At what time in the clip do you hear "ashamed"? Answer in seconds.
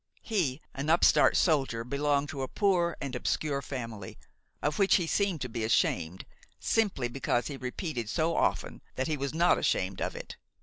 5.63-6.25, 9.59-10.01